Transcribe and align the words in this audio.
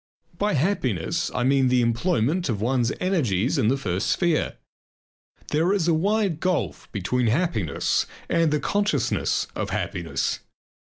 By 0.39 0.53
happiness 0.55 1.29
I 1.35 1.43
mean 1.43 1.67
the 1.67 1.83
employment 1.83 2.49
of 2.49 2.59
one's 2.59 2.91
energies 2.99 3.59
in 3.59 3.67
the 3.67 3.77
first 3.77 4.07
sphere. 4.07 4.55
There 5.49 5.73
is 5.73 5.87
a 5.87 5.93
wide 5.93 6.39
gulf 6.39 6.91
between 6.91 7.27
happiness 7.27 8.07
and 8.27 8.49
the 8.49 8.59
consciousness 8.59 9.45
of 9.55 9.69
happiness. 9.69 10.39